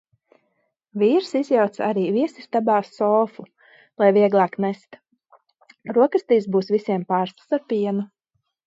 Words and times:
Vīrs 1.01 1.27
izjauca 1.39 1.83
arī 1.87 2.05
viesistabā 2.15 2.79
sofu, 2.87 3.47
lai 4.05 4.11
vieglāk 4.19 4.59
nest. 4.67 5.01
Brokastīs 5.93 6.51
būs 6.59 6.75
visiem 6.79 7.11
pārslas 7.15 7.61
ar 7.61 7.67
pienu. 7.73 8.11